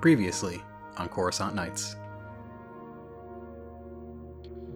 [0.00, 0.62] Previously
[0.96, 1.96] on Coruscant Nights.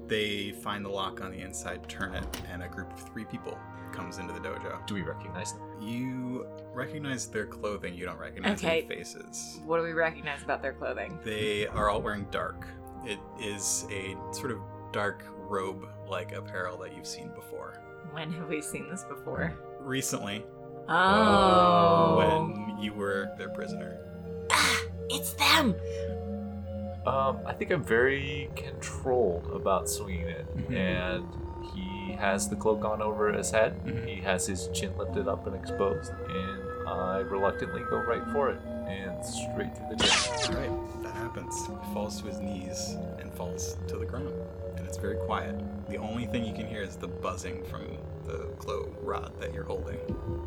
[0.08, 3.56] They find the lock on the inside, turn it, and a group of three people
[3.92, 4.84] comes into the dojo.
[4.86, 5.62] Do we recognize them?
[5.80, 8.78] You recognize their clothing, you don't recognize Okay.
[8.80, 9.60] any faces.
[9.64, 11.18] What do we recognize about their clothing?
[11.24, 12.66] They are all wearing dark.
[13.04, 14.58] It is a sort of
[14.92, 17.74] dark robe like apparel that you've seen before.
[18.12, 19.52] When have we seen this before?
[19.80, 20.44] Recently,
[20.88, 22.16] Oh.
[22.16, 23.98] when you were their prisoner.
[25.14, 25.74] It's them!
[27.06, 30.76] Um, I think I'm very controlled about swinging it, Mhm.
[30.76, 31.24] and
[31.74, 33.74] he has the cloak on over his head.
[33.84, 34.06] Mhm.
[34.06, 38.60] He has his chin lifted up and exposed, and I reluctantly go right for it
[38.86, 40.56] and straight through the chin.
[40.56, 41.66] Right, that happens.
[41.66, 44.32] He falls to his knees and falls to the ground.
[44.76, 45.54] And it's very quiet.
[45.88, 47.82] The only thing you can hear is the buzzing from
[48.26, 49.98] the glow rod that you're holding.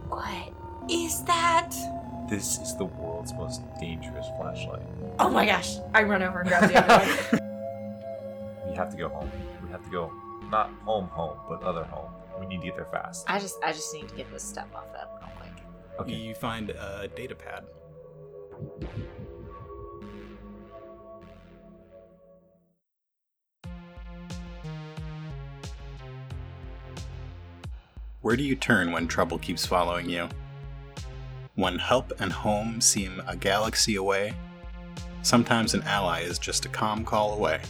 [0.08, 0.54] What
[0.90, 1.74] is that?
[2.28, 4.82] This is the world's most dangerous flashlight.
[5.20, 5.78] Oh my gosh!
[5.94, 7.42] I run over and grab the other one.
[8.70, 9.32] We have to go home.
[9.64, 10.12] We have to go,
[10.50, 12.12] not home, home, but other home.
[12.40, 13.24] We need to get there fast.
[13.30, 15.64] I just, I just need to get this step off that real quick.
[16.00, 16.14] Okay.
[16.14, 17.64] You find a data pad.
[28.22, 30.28] Where do you turn when trouble keeps following you?
[31.56, 34.34] When help and home seem a galaxy away,
[35.22, 37.62] sometimes an ally is just a calm call away.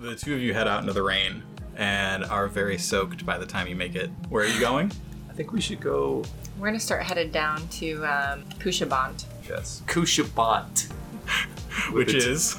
[0.00, 1.44] The two of you head out into the rain
[1.76, 4.10] and are very soaked by the time you make it.
[4.28, 4.90] Where are you going?
[5.30, 6.24] I think we should go.
[6.58, 9.26] We're gonna start headed down to um, Kushabant.
[9.48, 9.82] Yes.
[9.86, 10.90] Kushabant.
[11.92, 12.56] Which is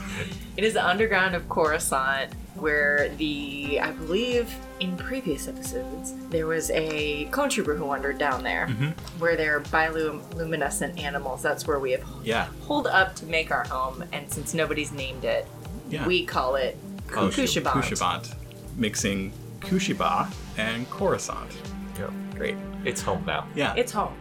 [0.56, 6.70] It is the underground of Coruscant, where the, I believe, in previous episodes, there was
[6.72, 8.94] a clone trooper who wandered down there, Mhm.
[9.20, 11.42] where there are bioluminescent animals.
[11.42, 15.23] That's where we have yeah, pulled up to make our home, and since nobody's named
[15.26, 15.48] it,
[15.89, 16.05] yeah.
[16.05, 16.77] we call it
[17.16, 17.73] Oh, Kushabant.
[17.73, 18.33] Kushabant,
[18.76, 21.52] mixing Kushiba and Coruscant.
[22.00, 22.08] Yeah.
[22.36, 22.56] Great.
[22.86, 23.45] It's home now.
[23.56, 23.73] Yeah.
[23.77, 24.14] It's home.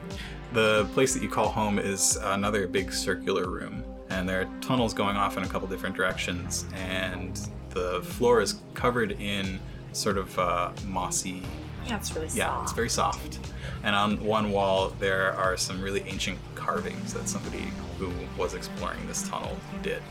[0.53, 4.93] The place that you call home is another big circular room, and there are tunnels
[4.93, 7.41] going off in a couple different directions, and
[7.73, 9.59] the floor is covered in
[9.93, 11.43] sort of uh, mossy.
[11.87, 12.63] Yeah, it's really Yeah, soft.
[12.65, 13.39] it's very soft.
[13.83, 17.65] And on one wall, there are some really ancient carvings that somebody
[17.99, 20.03] who was exploring this tunnel did.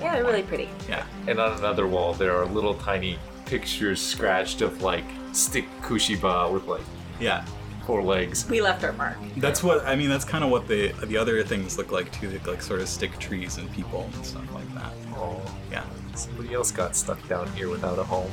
[0.00, 0.68] Yeah, they're really pretty.
[0.88, 1.04] Yeah.
[1.26, 6.66] And on another wall, there are little tiny pictures scratched of like stick Kushiba with
[6.68, 6.82] like
[7.18, 7.44] Yeah.
[7.84, 8.48] four legs.
[8.48, 9.16] We left our mark.
[9.38, 10.08] That's what I mean.
[10.08, 12.28] That's kind of what the the other things look like too.
[12.28, 14.92] They look like sort of stick trees and people and stuff like that.
[15.16, 15.40] Oh,
[15.72, 15.82] Yeah.
[16.18, 18.30] Somebody else got stuck down here without a home.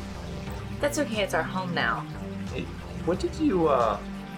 [0.81, 1.21] That's okay.
[1.23, 2.05] It's our home now.
[2.53, 2.63] Hey,
[3.05, 3.97] what did you uh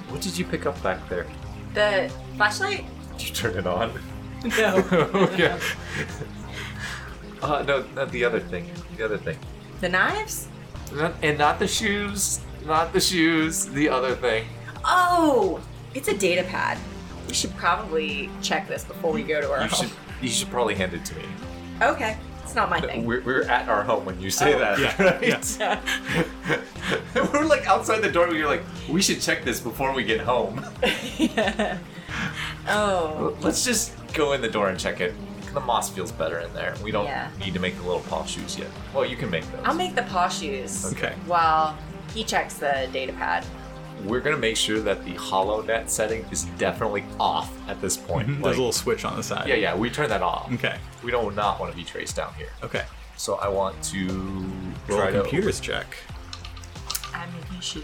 [0.10, 1.26] what did you pick up back there?
[1.74, 2.86] The flashlight?
[3.18, 3.92] Did you turn it on?
[4.58, 4.76] No.
[4.92, 5.58] okay.
[7.42, 8.70] Uh, no, not the other thing.
[8.98, 9.38] The other thing.
[9.82, 10.48] the knives?
[10.94, 12.40] Not, and not the shoes.
[12.66, 13.66] Not the shoes.
[13.66, 14.46] The other thing.
[14.86, 15.60] Oh,
[15.94, 16.78] it's a data pad.
[17.28, 19.88] We should probably check this before we go to our You home.
[19.90, 19.98] should.
[20.22, 21.24] You should probably hand it to me.
[21.82, 23.06] Okay, it's not my thing.
[23.06, 24.60] We're, we're at our home when you say Oh.
[24.60, 25.80] that, Yeah,
[27.16, 27.34] right?
[27.34, 28.28] we're like outside the door.
[28.28, 30.64] We're like, we should check this before we get home.
[32.68, 35.14] oh, Let's just go in the door and check it.
[35.54, 36.76] The moss feels better in there.
[36.84, 37.30] We don't Yeah.
[37.40, 38.68] need to make the little paw shoes yet.
[38.94, 39.62] Well, you can make those.
[39.64, 41.14] I'll make the paw shoes Okay.
[41.26, 41.78] while
[42.14, 43.46] he checks the data pad.
[44.04, 48.28] We're gonna make sure that the HoloNet setting is definitely off at this point.
[48.28, 49.48] There's Like- a little switch on the side.
[49.48, 50.52] yeah, yeah, we turn that off.
[50.54, 50.78] Okay.
[51.04, 52.50] We don't not want to be traced down here.
[52.64, 52.84] Okay.
[53.18, 54.08] So I want to
[54.88, 55.98] Roll try a to computers check.
[57.14, 57.84] I'm making shoes.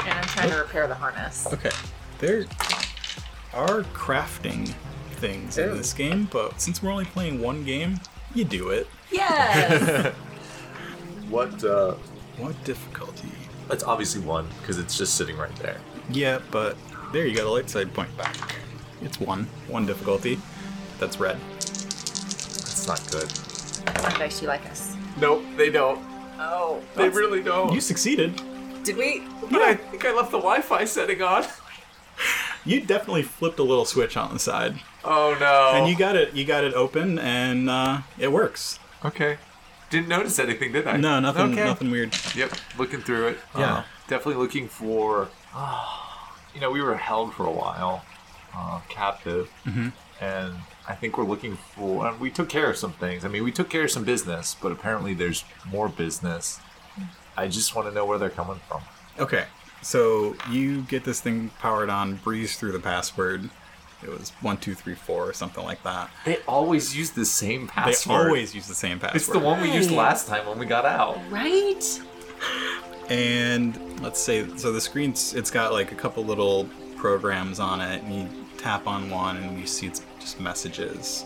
[0.00, 1.46] And I'm trying to repair the harness.
[1.52, 1.70] Okay.
[2.18, 2.44] There
[3.54, 4.74] are crafting
[5.16, 8.00] things in this game, but since we're only playing one game,
[8.34, 8.88] you do it.
[9.10, 10.12] Yes!
[11.28, 11.64] What?
[11.64, 11.94] uh
[12.36, 13.32] What difficulty?
[13.72, 15.78] It's obviously one because it's just sitting right there.
[16.10, 16.76] Yeah, but
[17.12, 17.44] there you go.
[17.44, 18.36] The light side point back.
[19.00, 19.44] It's one.
[19.68, 20.38] One difficulty.
[21.00, 21.38] That's red.
[21.56, 23.30] That's not good.
[24.02, 24.94] What dice you like us?
[25.20, 25.98] Nope, they don't.
[26.38, 26.82] Oh.
[26.96, 27.72] They really don't.
[27.72, 28.40] You succeeded.
[28.84, 29.22] Did we?
[29.50, 31.44] but I think I left the Wi-Fi setting on.
[32.64, 35.72] You definitely flipped a little switch on the side, Oh no.
[35.74, 36.32] and you got it.
[36.34, 38.78] You got it open, and uh, it works.
[39.04, 39.38] okay?
[39.92, 40.96] Didn't notice anything, did I?
[40.96, 41.52] No, nothing.
[41.52, 41.64] Okay.
[41.64, 42.16] Nothing weird.
[42.34, 43.38] Yep, looking through it.
[43.54, 43.74] Yeah.
[43.74, 45.28] Uh, definitely looking for.
[46.54, 48.02] you know, we were held for a while,
[48.56, 49.50] uh, captive,
[50.18, 50.54] and
[50.88, 52.06] I think we're looking for.
[52.06, 53.22] And we took care of some things.
[53.22, 56.58] I mean, we took care of some business, but apparently there's more business.
[57.36, 58.80] I just want to know where they're coming from.
[59.18, 59.44] Okay,
[59.82, 63.50] so you get this thing powered on, breeze through the password.
[64.02, 66.10] It was one two three four or something like that.
[66.24, 68.20] They always use the same password.
[68.20, 69.16] They always use the same password.
[69.16, 71.18] It's the one we used last time when we got out.
[71.30, 71.82] Right?
[73.08, 78.02] And let's say, so the screen's it's got like a couple little programs on it,
[78.02, 78.28] and you
[78.58, 81.24] tap on one, and you see it's just messages,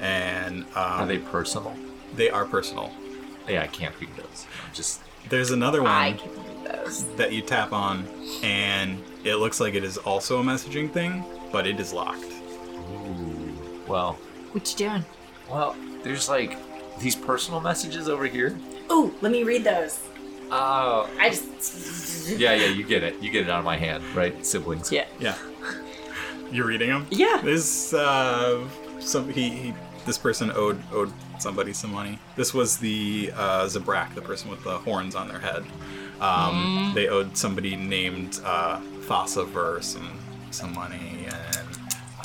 [0.00, 1.74] and um, Are they personal?
[2.14, 2.90] they are personal.
[3.48, 4.46] Yeah, I can't read those.
[4.66, 5.90] I'm just There's another one.
[5.92, 7.04] I can read those.
[7.16, 8.06] that you tap on,
[8.42, 12.24] and it looks like it is also a messaging thing, but it is locked.
[12.24, 13.82] ooh.
[13.86, 14.14] Well,
[14.52, 15.04] What you doing?
[15.50, 16.56] well, there's like
[17.00, 18.58] these personal messages over here.
[18.90, 20.00] Oh, let me read those.
[20.50, 22.28] Oh, I just.
[22.38, 23.20] yeah, yeah, you get it.
[23.22, 24.90] You get it out of my hand, right, siblings?
[24.90, 25.06] Yeah.
[25.20, 25.36] Yeah.
[26.50, 27.06] You're reading them?
[27.10, 27.40] Yeah.
[27.44, 28.66] This uh
[29.00, 29.74] some he, he
[30.06, 32.18] this person owed owed somebody some money.
[32.36, 35.64] This was the uh Zabrak, the person with the horns on their head.
[36.20, 40.08] Um they owed somebody named uh Thassaverse and
[40.54, 41.68] some money and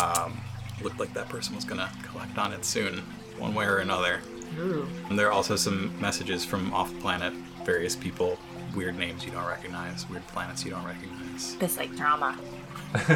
[0.02, 0.42] um
[0.82, 3.00] looked like that person was gonna collect on it soon,
[3.38, 4.22] one way or another.
[4.60, 4.88] Ooh.
[5.10, 7.34] And there are also some messages from off planet,
[7.64, 8.38] various people,
[8.76, 11.56] weird names you don't recognize, weird planets you don't recognize.
[11.56, 12.38] This like drama.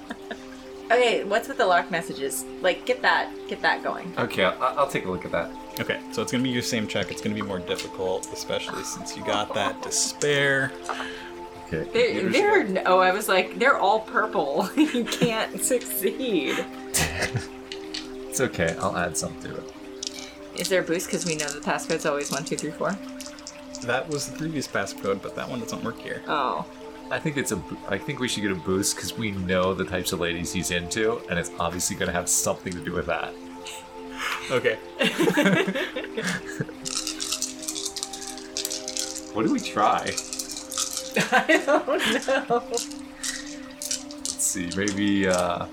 [0.91, 2.45] Okay, what's with the lock messages?
[2.63, 4.13] Like, get that, get that going.
[4.19, 5.49] okay, I'll, I'll take a look at that.
[5.79, 7.13] Okay, so it's gonna be your same check.
[7.13, 10.73] It's gonna be more difficult, especially since you got that despair.
[11.73, 11.89] Okay.
[11.93, 14.69] They're, they're oh, I was like, they're all purple.
[14.77, 16.57] you can't succeed.
[18.41, 18.75] It's okay.
[18.81, 19.73] I'll add some to it.
[20.57, 22.93] Is there a boost because we know the passcode's always one two three four?
[23.83, 26.23] That was the previous passcode, but that one doesn't work here.
[26.27, 26.65] Oh,
[27.11, 27.57] I think it's a.
[27.57, 30.55] bo- I think we should get a boost because we know the types of ladies
[30.55, 33.35] he's into, and it's obviously going to have something to do with that.
[34.51, 34.79] Okay.
[39.33, 40.11] What do we try?
[41.31, 42.63] I don't know.
[42.69, 44.69] Let's see.
[44.77, 45.67] Maybe uh,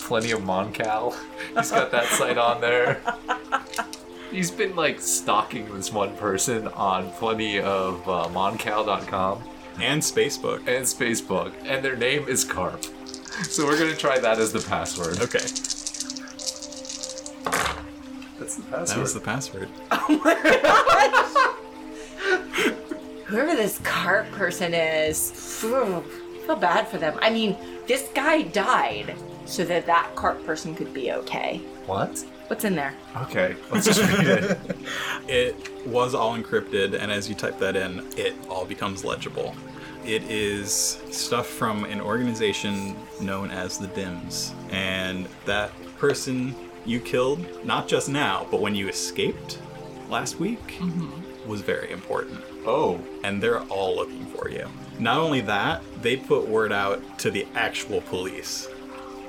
[0.00, 1.14] plenty of Moncal.
[1.56, 3.00] He's got that site on there.
[4.30, 9.42] He's been like stalking this one person on plenty of uh, Moncal.com
[9.78, 10.58] And Spacebook.
[10.66, 12.82] and Facebook, and their name is Carp.
[13.44, 15.20] So we're gonna try that as the password.
[15.20, 15.38] Okay,
[18.38, 18.88] That's the password.
[18.88, 19.68] that was the password.
[23.26, 26.04] Whoever this carp person is, phew,
[26.42, 27.18] feel bad for them.
[27.22, 27.56] I mean,
[27.86, 29.14] this guy died
[29.46, 31.58] so that that cart person could be okay.
[31.86, 32.24] What?
[32.48, 32.94] What's in there?
[33.16, 34.58] Okay, let's just read it.
[35.28, 39.54] It was all encrypted, and as you type that in, it all becomes legible.
[40.04, 46.54] It is stuff from an organization known as the DIMS, and that person
[46.84, 49.58] you killed, not just now, but when you escaped
[50.10, 51.48] last week, mm-hmm.
[51.48, 52.42] was very important.
[52.66, 54.68] Oh, and they're all looking for you.
[55.02, 58.68] Not only that, they put word out to the actual police.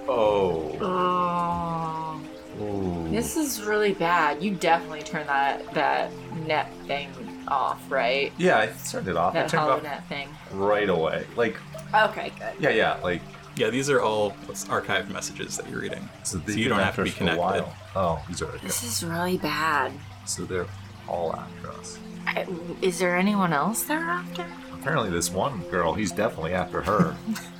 [0.08, 2.22] oh, Oh,
[2.62, 3.10] Ooh.
[3.10, 4.44] this is really bad.
[4.44, 6.12] You definitely turn that that
[6.46, 7.10] net thing
[7.48, 8.32] off, right?
[8.38, 9.34] Yeah, I turned it off.
[9.36, 10.30] I That turned hollow off net thing.
[10.51, 11.25] right away.
[11.36, 11.58] Like,
[11.92, 12.53] Okay, good.
[12.60, 13.22] yeah, yeah, like.
[13.56, 16.10] Yeah, these are all archived messages that you're reading.
[16.24, 17.39] So, So you don't have to be for a connected.
[17.39, 17.75] while.
[17.96, 19.92] Oh, these are This is really bad.
[20.25, 20.65] so they're
[21.08, 22.00] all after us.
[22.25, 22.48] I,
[22.82, 24.44] is there anyone else they're after?
[24.84, 27.16] Apparently, this one girl, he's definitely after her.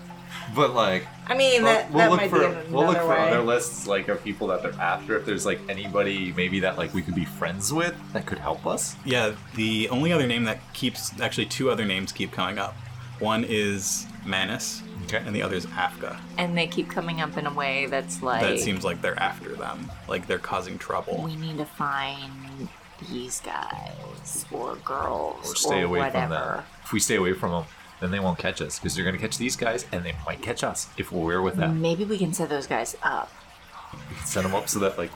[0.56, 2.98] but like, I mean, well, that, we'll that look might for be another we'll look
[2.98, 5.18] for other lists like of people that they're after.
[5.18, 8.68] If there's like anybody maybe that like we could be friends with that could help
[8.68, 8.98] us.
[9.06, 12.76] Yeah, the only other name that keeps actually two other names keep coming up.
[13.20, 15.18] One is Manus, Okay.
[15.26, 16.18] and the other is Afka.
[16.38, 19.56] and they keep coming up in a way that's like That seems like they're after
[19.56, 21.22] them, like they're causing trouble.
[21.24, 22.68] we need to find
[23.10, 23.94] these guys
[24.52, 26.20] or girls Or stay away whatever.
[26.20, 26.64] from them.
[26.84, 27.64] If we stay away from them,
[28.00, 30.64] then they won't catch us because they're gonna catch these guys and they might catch
[30.64, 31.82] us if we're with them.
[31.82, 33.32] Maybe we can set those guys up.
[33.94, 35.12] We can set them up so that like.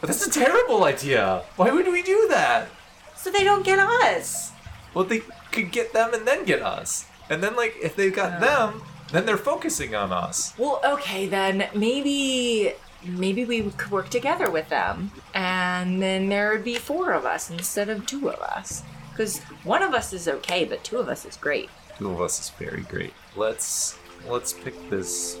[0.00, 1.42] But that's a terrible idea.
[1.56, 2.68] Why would we do that?
[3.16, 4.52] So they don't get us.
[4.94, 7.06] Well, they could get them and then get us.
[7.28, 10.54] And then, like, if they've got them, then they're focusing on us.
[10.56, 11.68] Well, okay then.
[11.74, 12.74] Maybe
[13.04, 17.50] maybe we could work together with them, and then there would be four of us
[17.50, 18.82] instead of two of us.
[19.10, 21.68] Because one of us is okay, but two of us is great.
[21.98, 23.12] Two of us is very great.
[23.36, 25.36] Let's let's pick this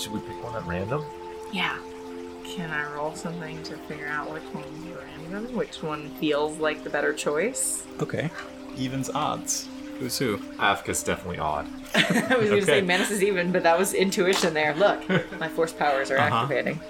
[0.00, 1.04] Should we pick one at random?
[1.52, 1.78] Yeah.
[2.44, 5.54] Can I roll something to figure out which one's random?
[5.54, 7.84] Which one feels like the better choice?
[8.00, 8.28] Okay.
[8.76, 9.68] Evens odds.
[10.00, 10.38] Who's who?
[10.58, 11.68] Avka's definitely odd.
[11.94, 14.74] I was gonna say Manus is even, but that was intuition there.
[14.74, 15.06] Look,
[15.38, 16.34] my force powers are Uh-huh.
[16.36, 16.80] activating.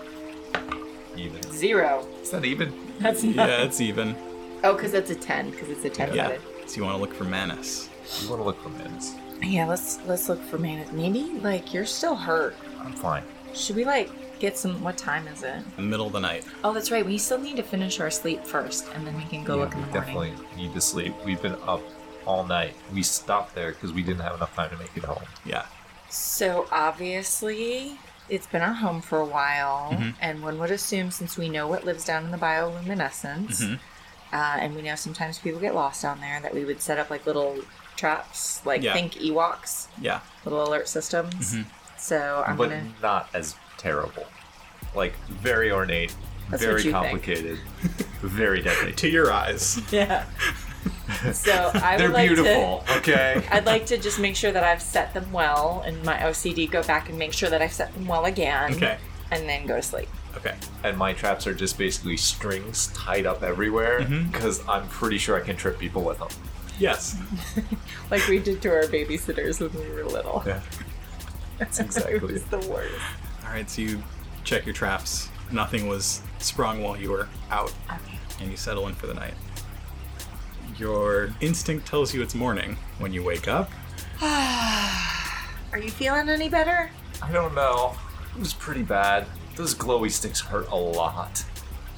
[1.16, 1.42] Even.
[1.52, 2.06] Zero.
[2.22, 2.72] Is that even?
[3.00, 3.34] That's not.
[3.48, 4.14] Yeah, it's even.
[4.62, 5.50] Oh, because that's a ten.
[5.50, 6.28] Because it's a ten Yeah.
[6.28, 6.40] sided.
[6.66, 7.88] So you want to look for Manus.
[8.22, 9.14] You want to look for minutes?
[9.42, 10.92] Yeah, let's let's look for Manus.
[10.92, 12.54] Maybe like you're still hurt.
[12.84, 13.24] I'm fine.
[13.54, 14.80] Should we like get some?
[14.84, 15.64] What time is it?
[15.76, 16.44] The middle of the night.
[16.62, 17.04] Oh, that's right.
[17.04, 19.74] We still need to finish our sleep first, and then we can go Yeah, look
[19.74, 20.34] in we the morning.
[20.36, 21.14] definitely need to sleep.
[21.24, 21.82] We've been up
[22.26, 22.74] all night.
[22.92, 25.22] We stopped there because we didn't have enough time to make it home.
[25.44, 25.66] Yeah.
[26.08, 27.98] So obviously,
[28.28, 30.10] it's been our home for a while, Mm-hmm.
[30.20, 33.78] and one would assume since we know what lives down in the bioluminescence, Mhm.
[34.32, 37.10] uh, and we know sometimes people get lost down there, that we would set up
[37.10, 37.58] like little
[37.96, 38.92] traps, like Yeah.
[38.94, 40.20] think Ewoks, Yeah.
[40.44, 41.54] little alert systems.
[41.54, 41.66] Mhm.
[41.96, 42.84] So I'm but gonna.
[43.02, 44.26] not as terrible.
[44.94, 46.14] Like very ornate,
[46.48, 47.04] That's very what you think.
[47.04, 47.58] complicated,
[48.22, 48.92] very deadly.
[48.94, 49.80] To your eyes.
[49.90, 50.24] Yeah.
[51.32, 52.96] so I They're would like to.
[52.98, 53.46] Okay.
[53.50, 56.82] I'd like to just make sure that I've set them well, and my OCD go
[56.82, 58.74] back and make sure that I've set them well again.
[58.74, 58.98] Okay.
[59.30, 60.08] And then go to sleep.
[60.36, 60.54] Okay.
[60.84, 64.30] and my traps are just basically strings tied up everywhere mm-hmm.
[64.30, 66.28] because I'm pretty sure I can trip people with them.
[66.78, 67.20] Yes.
[68.10, 70.42] Like we did to our babysitters when we were little.
[70.44, 70.60] Yeah.
[71.58, 72.50] That's exactly was it.
[72.50, 72.92] the worst.
[73.44, 73.70] All right.
[73.70, 74.02] So you
[74.42, 75.28] check your traps.
[75.52, 78.18] Nothing was sprung while you were out, Okay.
[78.40, 79.34] and you settle in for the night.
[80.80, 83.70] Your instinct tells you it's morning when you wake up.
[84.22, 86.90] Are you feeling any better?
[87.20, 87.94] I don't know.
[88.34, 89.26] It was pretty bad.
[89.56, 91.44] Those glowy sticks hurt a lot.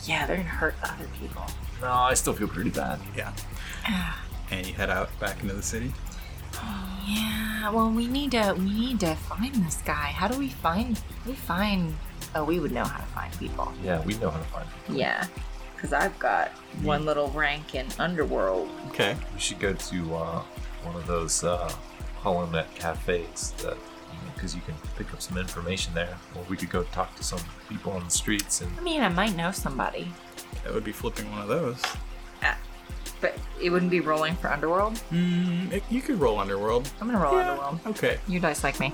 [0.04, 1.44] Yeah, they're gonna hurt other people.
[1.80, 2.98] No, I still feel pretty bad.
[3.16, 3.32] Yeah.
[4.50, 5.92] And you head out back into the city.
[7.04, 10.12] Yeah, well, we need to we need to find this guy.
[10.14, 11.94] How do we find we find?
[12.36, 13.72] Oh, we would know how to find people.
[13.82, 14.68] Yeah, we know how to find.
[14.86, 14.96] Them.
[14.96, 15.26] Yeah,
[15.82, 16.50] because I've got
[16.82, 18.68] one little rank in Underworld.
[18.90, 19.16] Okay.
[19.34, 20.42] We should go to uh,
[20.84, 21.72] one of those uh,
[22.22, 23.76] HoloNet cafes that
[24.34, 26.16] because you can pick up some information there.
[26.36, 29.08] Or we could go talk to some people on the streets and I mean, I
[29.08, 30.08] might know somebody,
[30.62, 31.82] That would be flipping one of those.
[33.20, 34.94] but it wouldn't be rolling for Underworld.
[35.12, 36.88] Mm, it- you could roll Underworld.
[37.00, 37.80] I'm gonna roll Yeah, Underworld.
[37.88, 38.18] Okay.
[38.28, 38.92] You dice like me.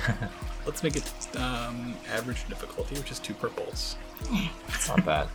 [0.66, 3.96] Let's make it um, average difficulty, which is two purples.
[4.68, 5.28] it's not bad.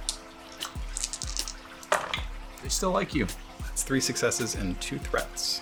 [2.64, 3.28] They still like you.
[3.62, 5.62] That's three successes and two threats.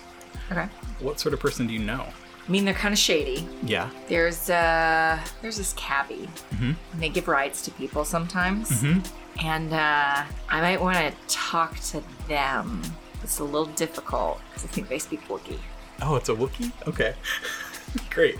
[0.50, 0.66] Okay.
[1.00, 2.04] What sort of person do you know?
[2.46, 3.46] I mean, they're kind of shady.
[3.62, 3.90] Yeah.
[4.08, 6.74] There's uh, there's this cabbie, Mhm.
[6.92, 8.70] and they give rides to people sometimes.
[8.82, 9.06] Mhm.
[9.44, 12.82] And uh, I might want to talk to them.
[13.22, 15.58] It's a little difficult because I think they speak Wookiee.
[16.00, 16.72] Oh, it's a Wookiee?
[16.86, 17.14] Okay.
[18.10, 18.38] Great.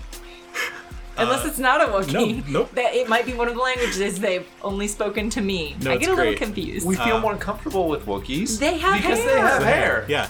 [1.19, 2.47] Unless Uh, it's not a Wookiee.
[2.47, 2.71] no, nope.
[2.75, 5.75] That it might be one of the languages they've only spoken to me.
[5.81, 6.29] No, I it's get a great.
[6.31, 6.85] little confused.
[6.87, 8.59] We feel Uh, more comfortable with Wookiees.
[8.59, 10.05] They have because they have hair.
[10.07, 10.29] Yeah.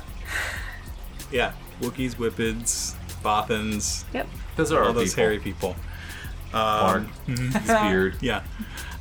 [1.32, 1.52] Yeah.
[1.82, 4.28] Wookiees, Whiphids, Bothans, yep.
[4.56, 5.24] Those are all our those people.
[5.24, 5.76] hairy people.
[6.52, 7.54] Mark, Um, mhm.
[7.54, 8.16] his beard.
[8.22, 8.42] yeah.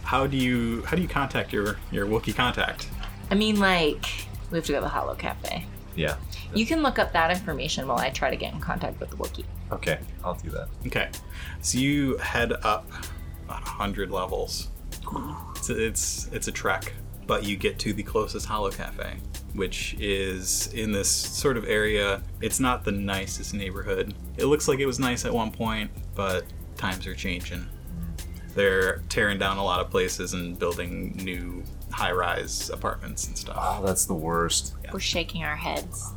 [0.04, 2.88] How do you how do you contact your your Wookiee contact?
[3.30, 4.06] I mean, like
[4.50, 5.66] we have to go to the Holo Cafe.
[5.96, 6.16] Yeah.
[6.54, 9.16] You can look up that information while I try to get in contact with the
[9.16, 9.44] Wookiee.
[9.72, 10.68] Okay, I'll do that.
[10.86, 11.10] Okay,
[11.60, 12.90] so you head up
[13.44, 14.68] about hundred levels.
[15.56, 16.92] It's a, it's it's a trek,
[17.26, 19.18] but you get to the closest Holo Cafe,
[19.54, 22.22] which is in this sort of area.
[22.40, 24.14] It's not the nicest neighborhood.
[24.36, 26.44] It looks like it was nice at one point, but
[26.76, 27.66] times are changing.
[28.54, 33.56] They're tearing down a lot of places and building new high-rise apartments and stuff.
[33.58, 34.74] Oh, that's the worst.
[34.92, 36.12] We're shaking our heads.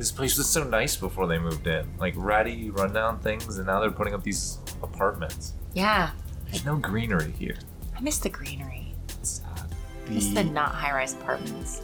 [0.00, 1.86] This place was so nice before they moved in.
[1.98, 5.52] Like ratty, rundown things, and now they're putting up these apartments.
[5.74, 6.12] Yeah,
[6.46, 7.58] There's no greenery here.
[7.94, 8.94] I miss the greenery.
[9.10, 9.74] It's sad.
[10.06, 11.82] I miss the not high-rise apartments.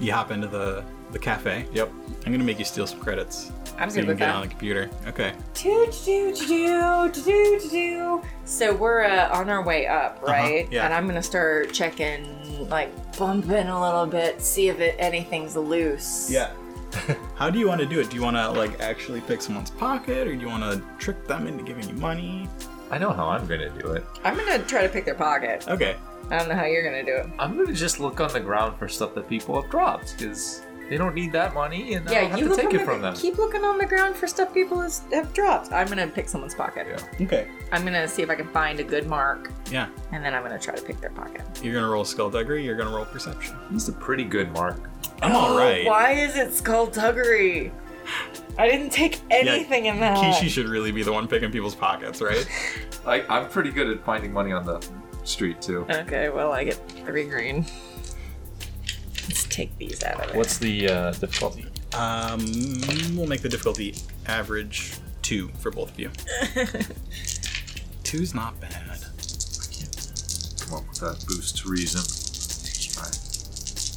[0.00, 1.66] You hop into the the cafe.
[1.72, 1.92] Yep.
[2.26, 3.52] I'm gonna make you steal some credits.
[3.78, 4.90] I'm so you good can with get on the computer.
[5.06, 5.32] Okay.
[5.54, 8.22] Do do do do do do do.
[8.44, 10.66] So we're uh, on our way up, right?
[10.68, 10.84] yeah.
[10.84, 16.28] And I'm gonna start checking, like bumping a little bit, see if it, anything's loose.
[17.36, 18.10] How do you want to do it?
[18.10, 21.26] Do you want to like actually pick someone's pocket, or do you want to trick
[21.26, 22.48] them into giving you money?
[22.90, 24.04] I know how I'm gonna do it.
[24.24, 25.66] I'm gonna try to pick their pocket.
[25.68, 25.96] Okay.
[26.30, 27.26] I don't know how you're gonna do it.
[27.38, 30.98] I'm gonna just look on the ground for stuff that people have dropped because they
[30.98, 33.00] don't need that money, and I don't have you to take on it the- from
[33.00, 33.14] them.
[33.14, 35.72] Keep looking on the ground for stuff people has, have dropped.
[35.72, 36.86] I'm gonna pick someone's pocket.
[37.18, 37.24] Yeah.
[37.26, 37.48] Okay.
[37.72, 39.88] I'm gonna see if I can find a good mark, Yeah.
[40.12, 41.40] and then I'm gonna try to pick their pocket.
[41.62, 42.62] You're gonna roll skullduggery.
[42.62, 43.56] You're gonna roll perception.
[43.70, 44.78] He's a pretty good mark.
[45.22, 45.86] I'm all right.
[45.86, 47.72] Why is it skullduggery?
[48.58, 50.16] I didn't take anything in that.
[50.18, 52.46] Kishi should really be the one picking people's pockets, right?
[53.06, 54.84] I, I'm pretty good at finding money on the
[55.24, 55.86] street too.
[55.88, 56.74] Okay, well, I get
[57.04, 57.64] three green.
[59.28, 60.36] Let's take these out of it.
[60.36, 61.66] What's the uh, difficulty?
[61.94, 62.40] Um,
[63.16, 63.94] we'll make the difficulty
[64.26, 66.10] average two for both of you.
[68.02, 68.72] Two's not bad.
[68.74, 72.02] I can't come up with that boost to reason.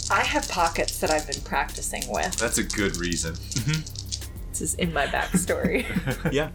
[0.10, 0.20] Right.
[0.20, 2.36] I have pockets that I've been practicing with.
[2.38, 3.34] That's a good reason.
[3.34, 4.50] Mm-hmm.
[4.50, 5.86] This is in my backstory.
[6.32, 6.50] Yeah.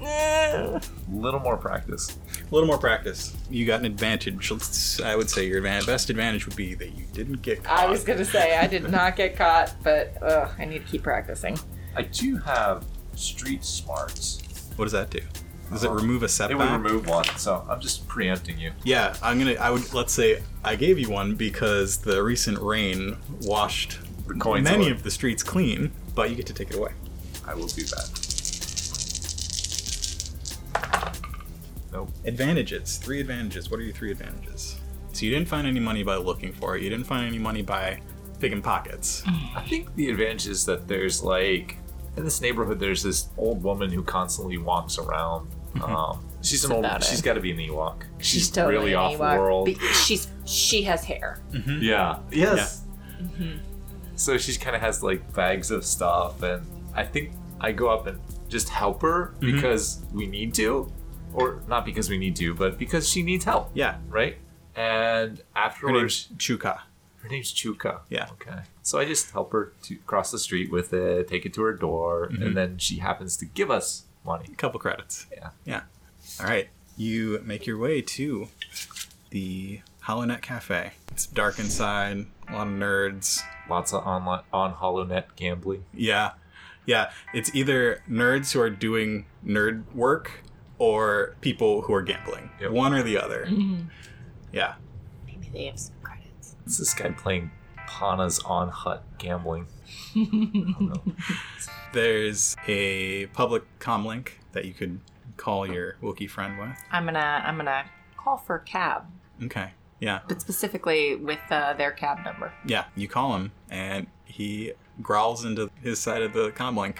[0.00, 0.80] A
[1.12, 2.16] little more practice.
[2.50, 3.36] A little more practice.
[3.50, 4.50] You got an advantage.
[4.50, 7.78] Let's- I would say your advan- best advantage would be that you didn't get caught.
[7.78, 11.02] I was gonna say I did not get caught, but ugh, I need to keep
[11.02, 11.58] practicing.
[11.96, 12.84] I do have
[13.16, 14.70] street smarts.
[14.76, 15.20] What does that do?
[15.70, 16.56] Does it uh, remove a setback?
[16.58, 18.72] It would remove one, so I'm just preempting you.
[18.84, 19.54] Yeah, I'm gonna.
[19.54, 19.92] I would.
[19.92, 24.92] Let's say I gave you one because the recent rain washed The coins many away.
[24.92, 26.92] of the streets clean, but you get to take it away.
[27.46, 28.24] I will do that.
[31.92, 32.10] Nope.
[32.24, 32.98] Advantages.
[32.98, 33.70] Three advantages.
[33.70, 34.78] What are your three advantages?
[35.12, 36.82] So you didn't find any money by looking for it.
[36.82, 38.00] You didn't find any money by
[38.40, 39.22] picking pockets.
[39.56, 41.76] I think the advantage is that there's like
[42.16, 45.48] in this neighborhood there's this old woman who constantly walks around.
[45.80, 45.94] Mm-hmm.
[45.94, 46.84] Um, she's an old.
[46.84, 47.06] about it.
[47.06, 48.02] She's got to be an Ewok.
[48.18, 49.38] She's, totally really an off Ewok.
[49.38, 49.64] world.
[49.66, 51.40] Be- she's she has hair.
[51.52, 51.78] Mm-hmm.
[51.82, 52.18] Yeah.
[52.30, 52.84] Yes.
[53.20, 53.58] Mm-hmm.
[54.16, 58.06] So she kind of has like bags of stuff, and I think I go up
[58.06, 60.90] and just help her because we need to,
[61.32, 63.98] or not because we need to, but because she needs help, Yeah.
[64.08, 64.38] right?
[64.74, 66.80] And Her afterwards, name's Chuka.
[67.22, 68.00] her name's Chuka.
[68.08, 68.28] Yeah.
[68.32, 68.60] Okay.
[68.82, 71.74] So I just help her to cross the street with it, take it to her
[71.74, 74.46] door, and then she happens to give us money.
[74.52, 75.26] A couple credits.
[75.32, 75.50] Yeah.
[75.64, 75.82] Yeah.
[76.40, 76.68] All right.
[76.96, 78.48] You make your way to
[79.30, 80.92] the HoloNet Cafe.
[81.10, 82.26] It's dark inside.
[82.48, 83.42] A lot of nerds.
[83.68, 85.84] Lots of online on HoloNet gambling.
[85.92, 86.32] Yeah.
[86.86, 87.10] Yeah.
[87.34, 90.44] It's either nerds who are doing nerd work
[90.78, 92.50] or people who are gambling.
[92.60, 92.70] Yep.
[92.70, 93.46] One or the other.
[93.50, 93.88] Mm-hmm.
[94.52, 94.74] Yeah.
[95.26, 96.54] Maybe they have some credits.
[96.64, 97.50] It's this guy playing
[97.86, 99.66] Panas on Hut gambling.
[101.92, 105.00] There's a public comlink that you could
[105.36, 106.76] call your Wookiee friend with.
[106.90, 107.84] I'm gonna I'm gonna
[108.16, 109.04] call for a cab,
[109.44, 109.70] Okay.
[110.00, 110.20] Yeah.
[110.28, 112.52] but specifically with uh, their cab number.
[112.64, 112.84] Yeah.
[112.94, 114.72] You call him and he
[115.02, 116.96] growls into his side of the comlink.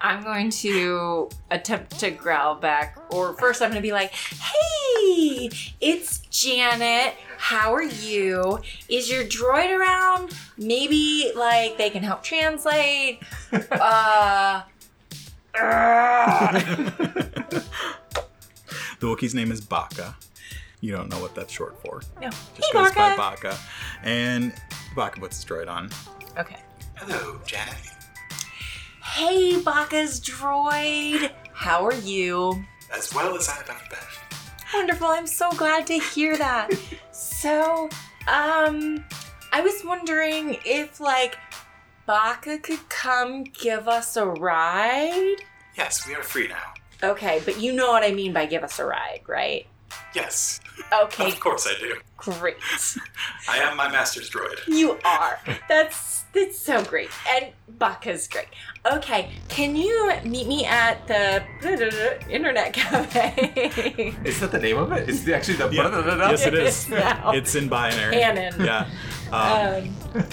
[0.00, 5.48] I'm going to attempt to growl back, or first I'm going to be like, "Hey,
[5.80, 7.14] it's Janet.
[7.42, 8.60] How are you?
[8.88, 10.32] Is your droid around?
[10.56, 13.20] Maybe like they can help translate."
[13.72, 14.62] uh.
[19.00, 20.14] The Wookiee's name is Baka.
[20.80, 22.02] You don't know what that's short for.
[22.20, 22.28] no.
[22.30, 23.56] Just Hey, goes by Baka.
[24.04, 24.52] And
[24.94, 25.90] Baka puts his droid on.
[26.38, 26.60] Okay.
[26.94, 27.74] Hello, Janet.
[29.02, 31.30] Hey, Baka's droid.
[31.52, 32.64] How are you?
[32.96, 33.98] As well as I've ever been.
[34.74, 35.08] Wonderful.
[35.08, 36.70] I'm so glad to hear that.
[37.12, 37.88] so,
[38.26, 39.04] um,
[39.52, 41.36] I was wondering if, like,
[42.06, 45.36] Baka could come give us a ride?
[45.76, 47.08] Yes, we are free now.
[47.10, 49.66] Okay, but you know what I mean by give us a ride, right?
[50.14, 50.60] Yes,
[50.92, 51.94] Okay, Of course I do.
[52.16, 52.56] great.
[53.48, 54.58] I am my master's droid.
[54.66, 55.38] You are.
[55.68, 57.10] That's that's so great.
[57.28, 57.46] And
[57.78, 58.48] Baka's great.
[58.84, 61.42] Okay, can you meet me at the
[62.30, 64.14] internet cafe?
[64.24, 65.08] Is that the name of it?
[65.08, 66.30] Is it actually the Yeah.
[66.30, 66.88] Yes, it is.
[66.90, 67.32] Now.
[67.32, 68.16] It's in binary.
[68.16, 68.54] Canon.
[68.60, 68.86] Yeah.
[69.30, 70.24] Um, Um,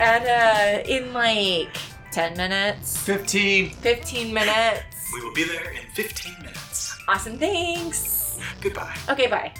[0.00, 1.74] and uh, in like
[2.12, 3.70] 10 minutes, 15.
[3.70, 5.10] 15 minutes.
[5.12, 6.96] we will be there in 15 minutes.
[7.08, 8.15] Awesome, thanks.
[8.60, 8.96] Goodbye.
[9.08, 9.52] Okay, bye.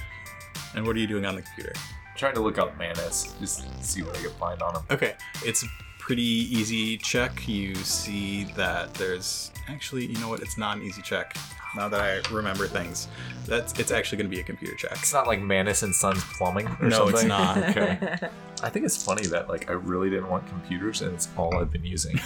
[0.74, 1.72] And what are you doing on the computer?
[2.16, 4.82] trying to look up Manus, just see what I can find on him.
[4.90, 5.66] Okay, it's a
[5.98, 7.46] pretty easy check.
[7.46, 10.40] You see that there's actually, you know what?
[10.40, 11.36] It's not an easy check.
[11.74, 13.08] Now that I remember things,
[13.44, 14.92] that's it's actually going to be a computer check.
[14.92, 16.90] It's not like Manus and Sons Plumbing or something.
[16.90, 17.14] No, something.
[17.14, 17.56] it's not.
[17.76, 18.28] Okay.
[18.62, 21.70] I think it's funny that like I really didn't want computers and it's all I've
[21.70, 22.18] been using.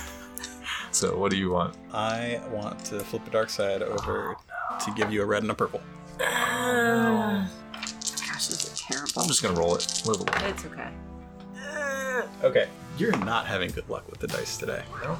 [0.92, 1.76] so what do you want?
[1.92, 5.50] I want to flip the dark side over oh, to give you a red and
[5.50, 5.80] a purple.
[6.24, 7.48] Gosh,
[8.48, 9.22] this is terrible.
[9.22, 10.02] I'm just gonna roll it.
[10.06, 10.88] Live a It's okay.
[12.44, 14.82] Okay, you're not having good luck with the dice today.
[14.98, 15.16] little.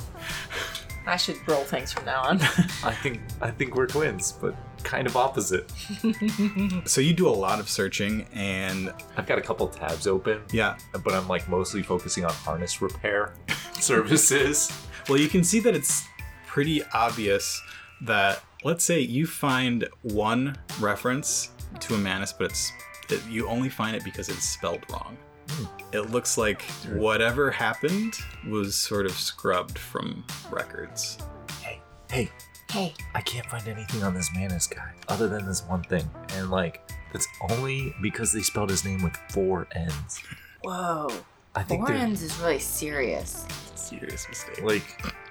[1.07, 2.41] I should roll things from now on.
[2.85, 5.71] I think I think we're twins, but kind of opposite.
[6.85, 10.77] So you do a lot of searching, and I've got a couple tabs open, yeah,
[11.05, 13.35] but I'm like mostly focusing on harness repair
[13.81, 14.71] services.
[15.09, 16.07] Well, you can see that it's
[16.47, 17.61] pretty obvious
[18.03, 22.73] that, let's say, you find one reference to a manus, but it's
[23.09, 25.17] it, you only find it because it's spelled wrong.
[25.51, 25.65] Hmm.
[25.93, 28.15] It looks like whatever happened
[28.49, 31.19] was sort of scrubbed from records.
[31.61, 32.31] Hey, hey,
[32.71, 36.09] Hey, I can't find anything on this Manus guy other than this one thing.
[36.35, 40.23] And like, that's only because they spelled his name with four N's.
[40.63, 41.09] whoa.
[41.57, 43.45] I think they're Forens is really serious.
[43.75, 44.63] Serious mistake.
[44.63, 44.85] like,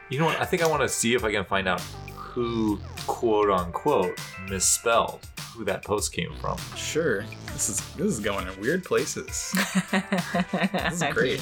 [0.09, 0.39] you know what?
[0.39, 1.81] I think I want to see if I can find out
[2.15, 4.19] who, quote unquote,
[4.49, 6.57] misspelled who that post came from.
[6.75, 9.53] Sure, this is this is going in weird places.
[9.91, 11.41] This is great.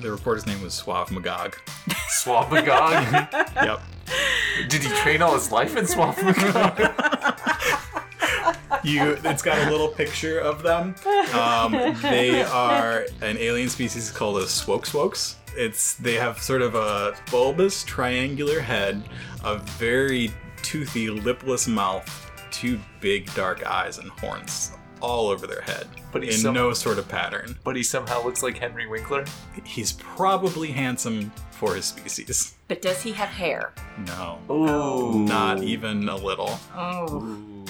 [0.00, 1.56] The reporter's name was Suave Magog.
[2.22, 3.54] Swapagog?
[3.64, 3.80] Yep.
[4.68, 6.94] Did he train all his life in Swapagog?
[8.88, 10.94] You, it's got a little picture of them.
[11.34, 11.72] Um,
[12.02, 15.36] they are an alien species called a swoke swokes.
[15.56, 19.02] It's they have sort of a bulbous triangular head,
[19.44, 25.86] a very toothy lipless mouth, two big dark eyes and horns all over their head,
[26.12, 27.56] But he's in some- no sort of pattern.
[27.62, 29.24] but he somehow looks like Henry Winkler.
[29.64, 32.54] He's probably handsome for his species.
[32.66, 33.72] But does he have hair?
[34.08, 35.20] No, Ooh.
[35.24, 36.58] not even a little.
[36.76, 37.14] Oh.
[37.22, 37.64] Ooh,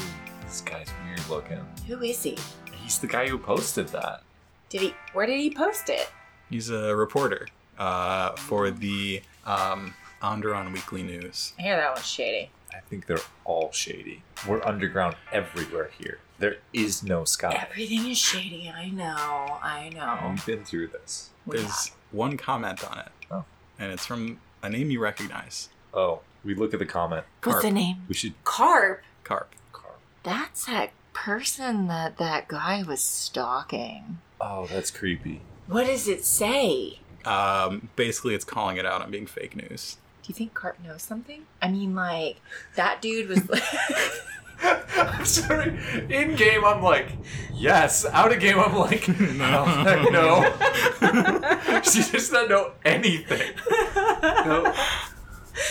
[0.47, 0.89] this guy's
[1.29, 1.65] weird looking.
[1.87, 2.37] Who is he?
[2.83, 4.23] He's the guy who posted that.
[4.69, 4.95] Did he?
[5.13, 6.11] Where did he post it?
[6.51, 7.47] He's a reporter
[7.79, 11.53] uh, for the um, Onderon Weekly News.
[11.59, 12.51] I hear that one's shady.
[12.75, 14.23] I think they're all shady.
[14.47, 16.19] We're underground everywhere here.
[16.39, 17.67] There is no sky.
[17.71, 18.73] Everything is shady.
[18.75, 19.15] I know.
[19.63, 20.31] I know.
[20.31, 21.31] We've been through this.
[21.47, 23.45] There's one comment on it, Oh.
[23.79, 27.25] and it's from a name you recognize Oh, we look at the comment.
[27.43, 28.03] What's the name?
[28.09, 28.35] We should.
[28.45, 29.03] Carp.
[29.25, 29.55] Carp.
[29.73, 29.99] Carp.
[30.23, 30.91] That's that
[31.25, 34.19] person that that guy was stalking.
[34.41, 35.41] Oh, that's creepy.
[35.67, 37.01] What does it say?
[37.25, 39.97] Um, basically, it's calling it out on being fake news.
[40.23, 41.43] Do you think Carp knows something?
[41.61, 42.37] I mean, like
[42.77, 43.43] that dude was.
[44.63, 45.79] I'm sorry.
[46.09, 47.13] In game, I'm like,
[47.53, 48.05] yes.
[48.07, 49.65] Out of game, I'm like, no.
[50.11, 51.81] no.
[51.83, 53.55] she does not know anything.
[53.97, 54.75] No.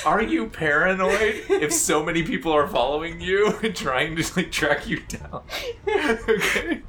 [0.06, 4.88] Are you paranoid if so many people are following you and trying to like track
[4.88, 5.44] you down?
[5.88, 6.82] okay.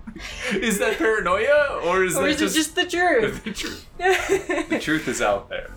[0.54, 3.44] Is that paranoia or is or that is it just, just the truth?
[3.44, 3.87] the truth?
[4.68, 5.70] The truth is out there.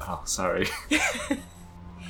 [0.00, 0.68] Oh, sorry.
[0.90, 1.38] I